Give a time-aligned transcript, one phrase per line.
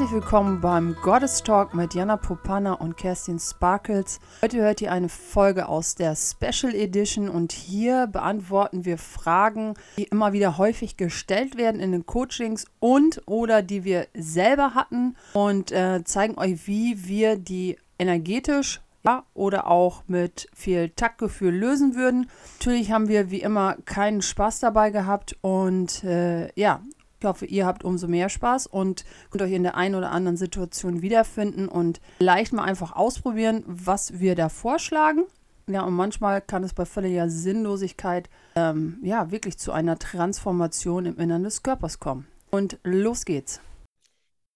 [0.00, 4.18] Herzlich willkommen beim Goddess Talk mit Jana Popana und Kerstin Sparkles.
[4.40, 10.04] Heute hört ihr eine Folge aus der Special Edition und hier beantworten wir Fragen, die
[10.04, 15.70] immer wieder häufig gestellt werden in den Coachings und oder die wir selber hatten und
[15.70, 22.30] äh, zeigen euch, wie wir die energetisch ja, oder auch mit viel Taktgefühl lösen würden.
[22.58, 26.80] Natürlich haben wir wie immer keinen Spaß dabei gehabt und äh, ja,
[27.20, 30.38] ich hoffe, ihr habt umso mehr Spaß und könnt euch in der einen oder anderen
[30.38, 35.24] Situation wiederfinden und leicht mal einfach ausprobieren, was wir da vorschlagen.
[35.66, 41.18] Ja, und manchmal kann es bei völliger Sinnlosigkeit ähm, ja wirklich zu einer Transformation im
[41.18, 42.26] Innern des Körpers kommen.
[42.50, 43.60] Und los geht's.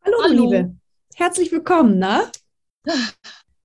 [0.03, 0.45] Hallo, Hallo.
[0.45, 0.75] Liebe.
[1.17, 2.31] Herzlich willkommen, na?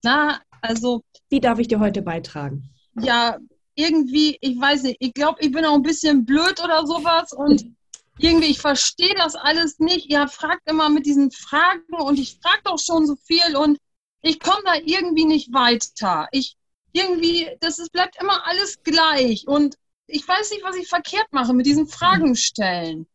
[0.03, 1.03] Na, also.
[1.29, 2.69] Wie darf ich dir heute beitragen?
[2.99, 3.37] Ja,
[3.75, 7.63] irgendwie, ich weiß nicht, ich glaube, ich bin auch ein bisschen blöd oder sowas und
[8.19, 10.09] irgendwie, ich verstehe das alles nicht.
[10.11, 13.79] Ihr fragt immer mit diesen Fragen und ich frage doch schon so viel und
[14.21, 16.27] ich komme da irgendwie nicht weiter.
[16.31, 16.55] Ich
[16.91, 19.75] irgendwie, das ist, bleibt immer alles gleich und
[20.07, 23.07] ich weiß nicht, was ich verkehrt mache mit diesen Fragen stellen.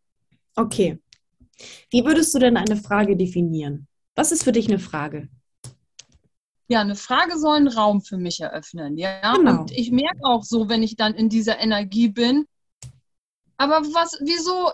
[0.55, 0.99] Okay.
[1.91, 3.87] Wie würdest du denn eine Frage definieren?
[4.15, 5.29] Was ist für dich eine Frage?
[6.69, 9.35] Ja, eine Frage soll einen Raum für mich eröffnen, ja.
[9.35, 9.61] Genau.
[9.61, 12.47] Und ich merke auch so, wenn ich dann in dieser Energie bin,
[13.57, 14.73] aber was, wieso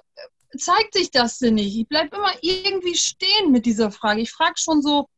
[0.56, 1.76] zeigt sich das denn nicht?
[1.76, 4.20] Ich bleibe immer irgendwie stehen mit dieser Frage.
[4.20, 5.08] Ich frage schon so,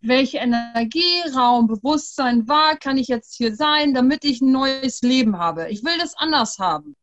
[0.00, 5.38] welche Energie, Raum, Bewusstsein war, kann ich jetzt hier sein, damit ich ein neues Leben
[5.38, 5.68] habe?
[5.70, 6.96] Ich will das anders haben.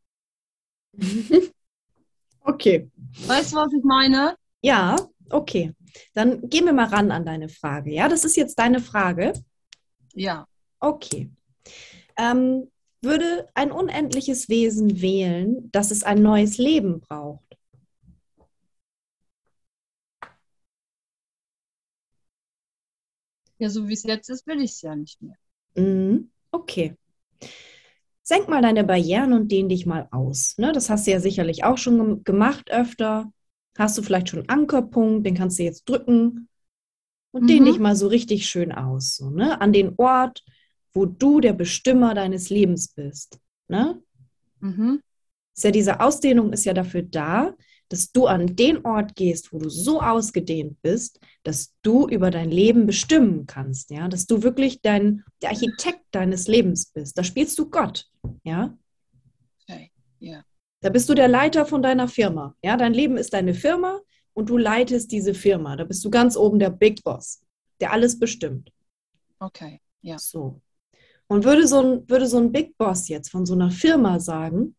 [2.42, 2.90] okay.
[3.28, 4.38] Weißt du, was ich meine?
[4.62, 4.96] Ja,
[5.30, 5.74] okay.
[6.14, 7.92] Dann gehen wir mal ran an deine Frage.
[7.92, 9.34] Ja, das ist jetzt deine Frage.
[10.14, 10.48] Ja.
[10.80, 11.30] Okay.
[12.18, 12.72] Ähm,
[13.04, 17.58] würde ein unendliches Wesen wählen, dass es ein neues Leben braucht?
[23.58, 25.38] Ja, so wie es jetzt ist, will ich es ja nicht mehr.
[25.76, 26.30] Mhm.
[26.52, 26.96] Okay.
[28.22, 30.58] Senk mal deine Barrieren und dehn dich mal aus.
[30.58, 30.72] Ne?
[30.72, 33.32] Das hast du ja sicherlich auch schon gemacht öfter.
[33.78, 36.48] Hast du vielleicht schon einen Ankerpunkt, den kannst du jetzt drücken
[37.32, 37.48] und mhm.
[37.48, 39.16] dehn dich mal so richtig schön aus.
[39.16, 39.60] So, ne?
[39.60, 40.44] An den Ort,
[40.94, 43.40] wo du der Bestimmer deines Lebens bist.
[43.68, 44.02] Ne?
[44.60, 45.02] Mhm.
[45.56, 47.54] Ist ja diese Ausdehnung ist ja dafür da,
[47.94, 52.50] dass du an den Ort gehst, wo du so ausgedehnt bist, dass du über dein
[52.50, 57.16] Leben bestimmen kannst, ja, dass du wirklich dein der Architekt deines Lebens bist.
[57.20, 58.10] Da spielst du Gott,
[58.44, 58.76] ja.
[59.62, 60.44] Okay, ja.
[60.82, 62.78] Da bist du der Leiter von deiner Firma, ja.
[62.78, 64.02] Dein Leben ist deine Firma
[64.34, 65.76] und du leitest diese Firma.
[65.76, 67.44] Da bist du ganz oben der Big Boss,
[67.80, 68.72] der alles bestimmt.
[69.38, 70.18] Okay, ja.
[70.18, 70.63] So.
[71.34, 74.76] Und würde so, ein, würde so ein Big Boss jetzt von so einer Firma sagen,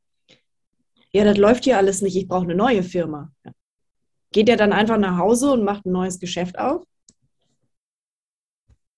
[1.13, 3.33] ja, das läuft hier alles nicht, ich brauche eine neue Firma.
[4.31, 6.85] Geht er dann einfach nach Hause und macht ein neues Geschäft auf?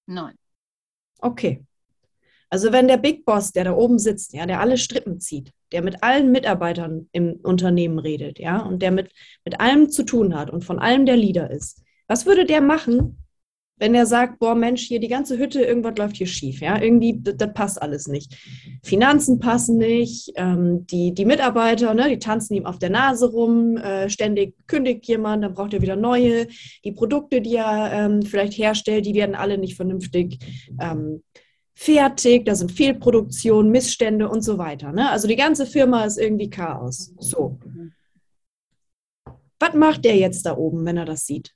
[0.05, 0.35] Nein.
[1.19, 1.65] Okay.
[2.51, 5.81] Also wenn der Big Boss, der da oben sitzt, ja, der alle Strippen zieht, der
[5.81, 9.13] mit allen Mitarbeitern im Unternehmen redet, ja, und der mit,
[9.47, 13.26] mit allem zu tun hat und von allem der Leader ist, was würde der machen,
[13.79, 17.21] wenn er sagt, boah Mensch, hier die ganze Hütte, irgendwas läuft hier schief, ja, irgendwie,
[17.21, 18.35] das, passt alles nicht.
[18.83, 23.77] Finanzen passen nicht, ähm, die, die Mitarbeiter, ne, die tanzen ihm auf der Nase rum,
[23.77, 26.47] äh, ständig kündigt jemand, dann braucht er wieder neue.
[26.85, 30.39] Die Produkte, die er ähm, vielleicht herstellt, die werden alle nicht vernünftig
[30.81, 31.23] ähm,
[31.75, 34.93] fertig, da sind Fehlproduktionen, Missstände und so weiter.
[34.93, 35.11] Ne?
[35.11, 37.13] Also die ganze Firma ist irgendwie Chaos.
[37.19, 37.59] So.
[39.61, 41.56] Was macht der jetzt da oben, wenn er das sieht?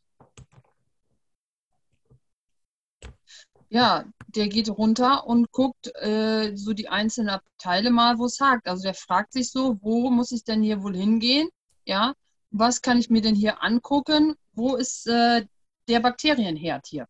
[3.71, 8.69] Ja, der geht runter und guckt äh, so die einzelnen Abteile mal, wo es hakt.
[8.69, 11.49] Also der fragt sich so, wo muss ich denn hier wohl hingehen?
[11.85, 12.15] Ja,
[12.51, 14.35] was kann ich mir denn hier angucken?
[14.53, 15.47] Wo ist äh,
[15.89, 17.07] der Bakterienherd hier?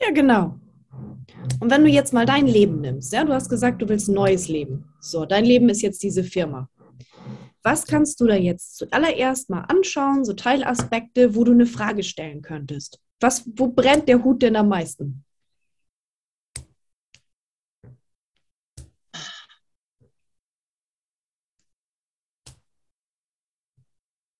[0.00, 0.58] Ja, genau.
[1.60, 4.14] Und wenn du jetzt mal dein Leben nimmst, ja, du hast gesagt, du willst ein
[4.14, 4.92] neues Leben.
[5.00, 6.68] So, dein Leben ist jetzt diese Firma.
[7.62, 12.42] Was kannst du da jetzt zuallererst mal anschauen, so Teilaspekte, wo du eine Frage stellen
[12.42, 13.00] könntest?
[13.20, 15.24] Was, wo brennt der Hut denn am meisten?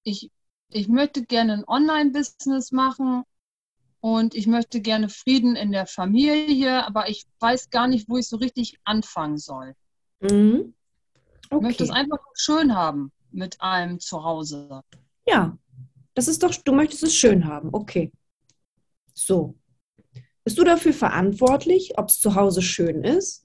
[0.05, 0.31] Ich,
[0.69, 3.25] ich möchte gerne ein Online-Business machen
[4.01, 8.29] und ich möchte gerne Frieden in der Familie, aber ich weiß gar nicht, wo ich
[8.29, 9.75] so richtig anfangen soll.
[10.21, 10.75] Mhm.
[11.51, 11.57] Okay.
[11.57, 14.83] Ich möchte es einfach schön haben mit einem zu Hause.
[15.27, 15.59] Ja,
[16.15, 17.71] das ist doch, du möchtest es schön haben.
[17.73, 18.13] Okay.
[19.15, 19.55] So.
[20.45, 23.44] Bist du dafür verantwortlich, ob es zu Hause schön ist?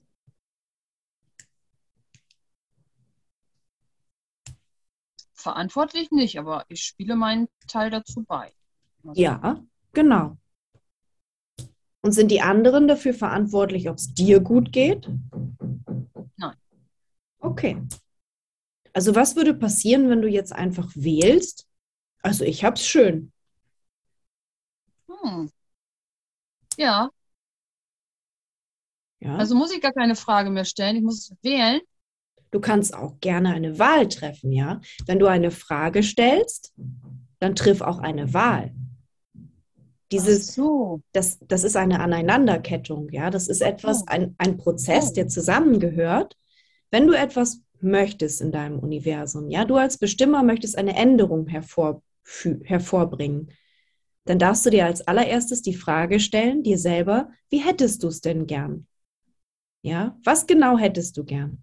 [5.40, 8.52] Verantwortlich nicht, aber ich spiele meinen Teil dazu bei.
[9.14, 10.36] Ja, Genau.
[12.02, 15.08] Und sind die anderen dafür verantwortlich, ob es dir gut geht?
[16.36, 16.56] Nein.
[17.40, 17.82] Okay.
[18.92, 21.66] Also was würde passieren, wenn du jetzt einfach wählst?
[22.22, 23.32] Also ich hab's schön.
[25.08, 25.50] Hm.
[26.78, 27.10] Ja.
[29.20, 29.36] Ja.
[29.36, 30.96] Also muss ich gar keine Frage mehr stellen.
[30.96, 31.80] Ich muss wählen.
[32.50, 34.80] Du kannst auch gerne eine Wahl treffen, ja.
[35.06, 36.74] Wenn du eine Frage stellst,
[37.38, 38.74] dann triff auch eine Wahl.
[40.12, 41.02] Dieses, so.
[41.12, 43.30] das, das ist eine Aneinanderkettung, ja.
[43.30, 45.14] Das ist etwas, ein, ein Prozess, Oh.
[45.14, 46.36] der zusammengehört.
[46.90, 52.64] Wenn du etwas möchtest in deinem Universum, ja, du als Bestimmer möchtest eine Änderung hervorfü-
[52.64, 53.52] hervorbringen,
[54.24, 58.20] dann darfst du dir als allererstes die Frage stellen, dir selber, wie hättest du es
[58.20, 58.86] denn gern?
[59.82, 61.62] Ja, was genau hättest du gern?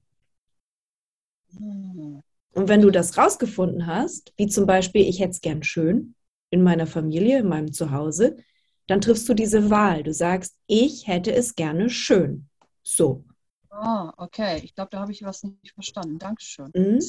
[1.55, 6.15] Und wenn du das rausgefunden hast, wie zum Beispiel, ich hätte es gern schön
[6.49, 8.37] in meiner Familie, in meinem Zuhause,
[8.87, 10.03] dann triffst du diese Wahl.
[10.03, 12.49] Du sagst, ich hätte es gerne schön.
[12.83, 13.25] So.
[13.69, 14.61] Ah, okay.
[14.63, 16.17] Ich glaube, da habe ich was nicht verstanden.
[16.17, 16.71] Dankeschön.
[16.73, 16.99] Mhm.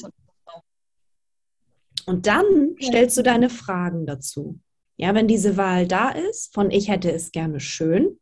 [2.05, 4.59] Und dann stellst du deine Fragen dazu.
[4.97, 8.19] Ja, wenn diese Wahl da ist, von ich hätte es gerne schön,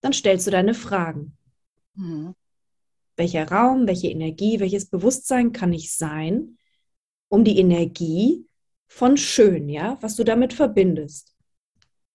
[0.00, 1.36] dann stellst du deine Fragen.
[1.96, 2.34] Hm.
[3.16, 6.58] Welcher Raum, welche Energie, welches Bewusstsein kann ich sein,
[7.28, 8.46] um die Energie
[8.86, 11.34] von schön, ja, was du damit verbindest.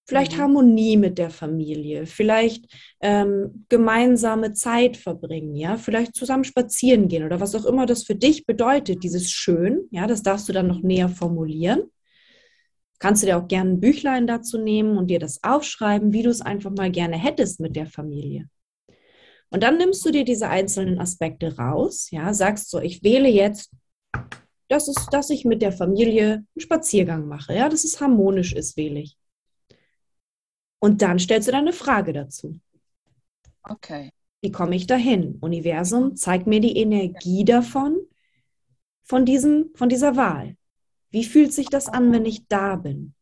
[0.06, 0.42] Vielleicht Mhm.
[0.42, 2.66] Harmonie mit der Familie, vielleicht
[3.00, 8.16] ähm, gemeinsame Zeit verbringen, ja, vielleicht zusammen spazieren gehen oder was auch immer das für
[8.16, 11.84] dich bedeutet, dieses Schön, ja, das darfst du dann noch näher formulieren.
[12.98, 16.30] Kannst du dir auch gerne ein Büchlein dazu nehmen und dir das aufschreiben, wie du
[16.30, 18.50] es einfach mal gerne hättest mit der Familie.
[19.52, 23.72] Und dann nimmst du dir diese einzelnen Aspekte raus, ja, sagst so, ich wähle jetzt,
[24.68, 28.78] dass, es, dass ich mit der Familie einen Spaziergang mache, ja, dass es harmonisch ist,
[28.78, 29.18] wähle ich.
[30.80, 32.60] Und dann stellst du deine Frage dazu.
[33.64, 34.12] Okay.
[34.42, 35.38] Wie komme ich dahin?
[35.42, 37.98] Universum, zeig mir die Energie davon,
[39.04, 40.56] von, diesem, von dieser Wahl.
[41.10, 43.16] Wie fühlt sich das an, wenn ich da bin?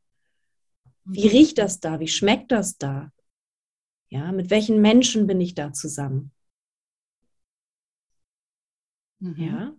[1.05, 1.29] Wie Mhm.
[1.29, 1.99] riecht das da?
[2.01, 3.11] Wie schmeckt das da?
[4.09, 6.31] Ja, mit welchen Menschen bin ich da zusammen?
[9.19, 9.35] Mhm.
[9.43, 9.75] Ja.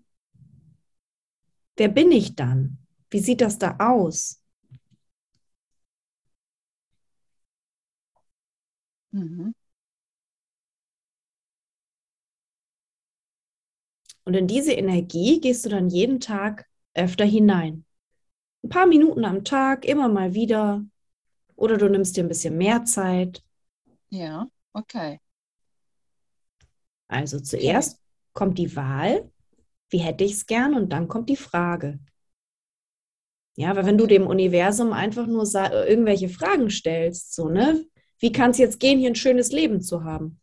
[1.79, 2.77] Wer bin ich dann?
[3.11, 4.43] Wie sieht das da aus?
[9.13, 9.53] Mhm.
[14.25, 17.85] Und in diese Energie gehst du dann jeden Tag öfter hinein.
[18.65, 20.85] Ein paar Minuten am Tag, immer mal wieder.
[21.57, 23.43] Oder du nimmst dir ein bisschen mehr Zeit.
[24.11, 25.19] Ja, okay.
[27.09, 28.01] Also zuerst
[28.33, 29.31] kommt die Wahl,
[29.91, 31.99] wie hätte ich es gern, und dann kommt die Frage.
[33.57, 37.85] Ja, weil wenn du dem Universum einfach nur sa- irgendwelche Fragen stellst, so, ne,
[38.21, 40.41] wie kann es jetzt gehen, hier ein schönes Leben zu haben?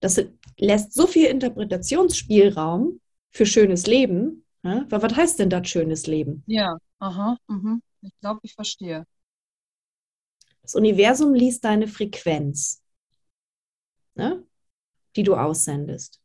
[0.00, 0.22] Das
[0.58, 3.00] lässt so viel Interpretationsspielraum
[3.30, 4.44] für schönes Leben.
[4.62, 4.86] Ne?
[4.88, 6.44] Weil was heißt denn das schönes Leben?
[6.46, 7.36] Ja, aha.
[7.48, 7.82] Mhm.
[8.02, 9.04] Ich glaube, ich verstehe.
[10.62, 12.82] Das Universum liest deine Frequenz,
[14.18, 14.44] ne?
[15.16, 16.20] die du aussendest.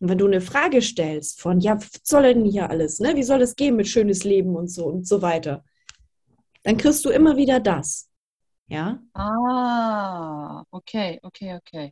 [0.00, 3.16] Und wenn du eine Frage stellst von, ja, was soll denn hier alles, ne?
[3.16, 5.64] wie soll es gehen mit schönes Leben und so und so weiter,
[6.62, 8.08] dann kriegst du immer wieder das.
[8.68, 11.86] Ja, Ah, okay, okay, okay.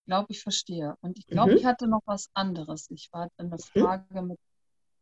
[0.00, 0.96] Ich glaube, ich verstehe.
[1.00, 1.58] Und ich glaube, Mhm.
[1.58, 2.90] ich hatte noch was anderes.
[2.90, 4.38] Ich war eine Frage mit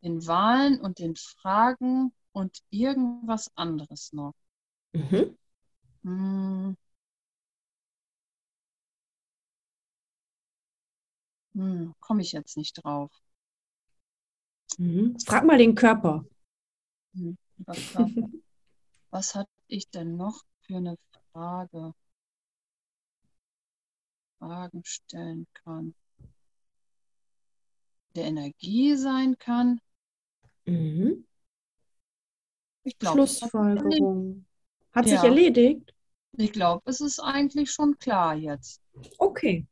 [0.02, 4.34] den Wahlen und den Fragen und irgendwas anderes noch.
[4.94, 5.34] mhm.
[6.04, 6.76] Hm.
[11.54, 13.10] Hm, komme ich jetzt nicht drauf.
[14.78, 15.18] Mhm.
[15.26, 16.24] frag mal den Körper.
[17.14, 18.10] Hm, Körper.
[19.10, 20.96] Was hatte ich denn noch für eine
[21.32, 21.92] Frage?
[24.38, 25.94] Fragen stellen kann.
[28.14, 29.80] Der Energie sein kann.
[30.66, 31.24] Mhm.
[32.84, 33.40] Ich erledigt.
[33.40, 34.44] Schlussfolgerung.
[34.92, 35.24] Hat sich Ja.
[35.24, 35.94] erledigt?
[36.38, 38.80] Ich glaube, es ist eigentlich schon klar jetzt.
[39.18, 39.66] Okay.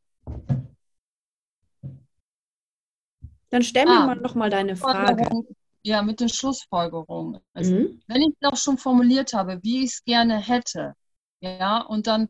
[3.51, 4.07] Dann stell mir Ah.
[4.07, 5.25] mal noch mal deine Frage.
[5.25, 7.41] Schlussfolgerung- Ja, mit den Schlussfolgerungen.
[7.55, 8.03] Also, Mhm.
[8.07, 10.95] wenn ich doch schon formuliert habe, wie ich es gerne hätte,
[11.41, 12.29] ja, und dann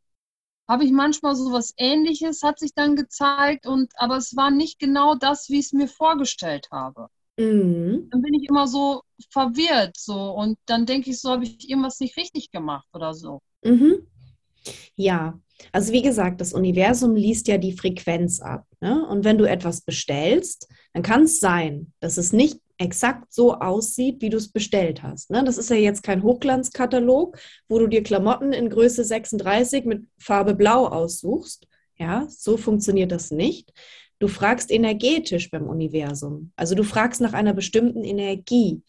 [0.69, 4.79] habe ich manchmal so was Ähnliches, hat sich dann gezeigt, und aber es war nicht
[4.79, 7.09] genau das, wie ich es mir vorgestellt habe.
[7.37, 8.09] Mhm.
[8.11, 11.99] Dann bin ich immer so verwirrt, so, und dann denke ich so, habe ich irgendwas
[11.99, 13.41] nicht richtig gemacht oder so.
[13.65, 14.07] Mhm.
[14.95, 15.39] Ja,
[15.73, 18.67] also wie gesagt, das Universum liest ja die Frequenz ab.
[18.81, 19.07] Ne?
[19.09, 24.23] Und wenn du etwas bestellst, dann kann es sein, dass es nicht exakt so aussieht,
[24.23, 25.31] wie du es bestellt hast.
[25.31, 25.45] Ne?
[25.45, 27.39] Das ist ja jetzt kein Hochglanzkatalog,
[27.69, 31.67] wo du dir Klamotten in Größe 36 mit Farbe Blau aussuchst.
[31.99, 33.75] Ja, so funktioniert das nicht.
[34.19, 36.53] Du fragst energetisch beim Universum.
[36.57, 38.83] Also du fragst nach einer bestimmten Energie.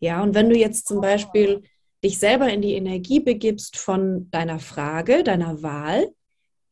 [0.00, 1.62] Ja, und wenn du jetzt zum Beispiel
[2.04, 6.08] dich selber in die Energie begibst von deiner Frage, deiner Wahl,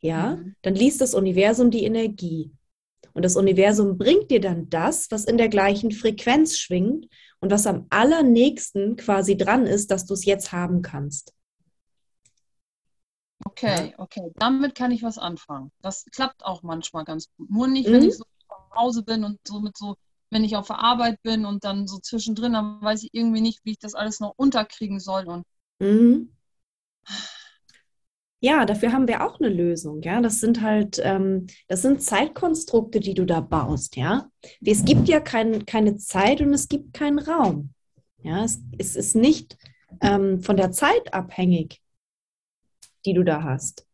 [0.00, 0.54] ja, mhm.
[0.62, 2.52] dann liest das Universum die Energie.
[3.12, 7.09] Und das Universum bringt dir dann das, was in der gleichen Frequenz schwingt
[7.40, 11.33] und was am allernächsten quasi dran ist, dass du es jetzt haben kannst.
[13.45, 14.30] Okay, okay.
[14.35, 15.71] Damit kann ich was anfangen.
[15.80, 17.50] Das klappt auch manchmal ganz gut.
[17.50, 18.09] Nur nicht, wenn mhm.
[18.09, 19.97] ich so zu Hause bin und so mit so,
[20.30, 23.61] wenn ich auf der Arbeit bin und dann so zwischendrin, dann weiß ich irgendwie nicht,
[23.64, 25.26] wie ich das alles noch unterkriegen soll.
[25.26, 25.45] Und
[25.78, 26.30] mhm
[28.40, 30.02] ja, dafür haben wir auch eine Lösung.
[30.02, 33.97] Ja, das sind halt, ähm, das sind Zeitkonstrukte, die du da baust.
[33.97, 34.30] Ja,
[34.64, 37.73] es gibt ja kein, keine Zeit und es gibt keinen Raum.
[38.23, 39.56] Ja, es, es ist nicht
[40.00, 41.80] ähm, von der Zeit abhängig,
[43.04, 43.87] die du da hast.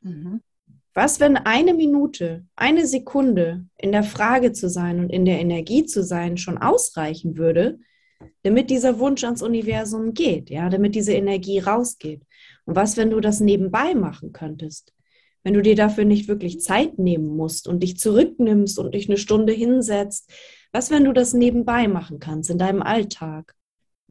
[0.00, 0.40] Mhm.
[0.94, 5.84] Was, wenn eine Minute, eine Sekunde in der Frage zu sein und in der Energie
[5.86, 7.78] zu sein schon ausreichen würde,
[8.42, 12.22] damit dieser Wunsch ans Universum geht, ja, damit diese Energie rausgeht?
[12.66, 14.92] Und was, wenn du das nebenbei machen könntest?
[15.42, 19.18] Wenn du dir dafür nicht wirklich Zeit nehmen musst und dich zurücknimmst und dich eine
[19.18, 20.30] Stunde hinsetzt,
[20.72, 23.54] was, wenn du das nebenbei machen kannst in deinem Alltag?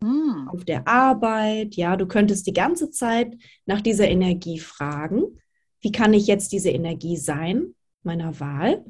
[0.03, 0.49] Hm.
[0.51, 5.39] Auf der Arbeit, ja, du könntest die ganze Zeit nach dieser Energie fragen,
[5.81, 8.85] wie kann ich jetzt diese Energie sein, meiner Wahl?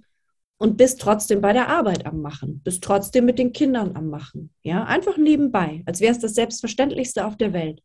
[0.58, 4.54] Und bist trotzdem bei der Arbeit am Machen, bist trotzdem mit den Kindern am Machen,
[4.62, 7.82] ja, einfach nebenbei, als wäre es das Selbstverständlichste auf der Welt.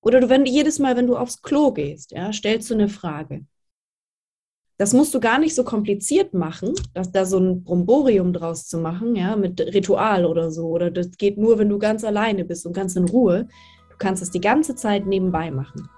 [0.00, 2.88] Oder du, wenn du jedes Mal, wenn du aufs Klo gehst, ja, stellst du eine
[2.88, 3.44] Frage.
[4.78, 8.78] Das musst du gar nicht so kompliziert machen, dass da so ein Bromborium draus zu
[8.78, 10.66] machen, ja, mit Ritual oder so.
[10.66, 13.48] Oder das geht nur, wenn du ganz alleine bist und ganz in Ruhe.
[13.90, 15.88] Du kannst es die ganze Zeit nebenbei machen.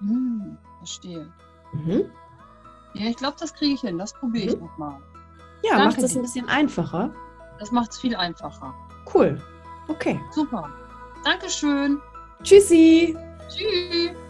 [0.00, 1.30] Hm, verstehe.
[1.72, 2.10] Mhm.
[2.94, 3.98] Ja, ich glaube, das kriege ich hin.
[3.98, 4.66] Das probiere ich mhm.
[4.66, 5.00] nochmal.
[5.62, 7.10] Ja, macht es ein bisschen einfacher.
[7.58, 8.74] Das macht es viel einfacher.
[9.12, 9.40] Cool.
[9.88, 10.20] Okay.
[10.30, 10.70] Super.
[11.24, 12.00] Dankeschön.
[12.42, 13.16] Tschüssi.
[13.48, 14.27] Tschüss.